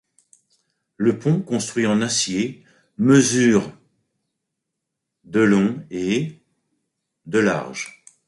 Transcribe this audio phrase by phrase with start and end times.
[0.97, 2.63] Le pont, construit en acier,
[2.97, 3.71] mesure
[5.25, 6.41] de long et
[7.27, 8.01] de large.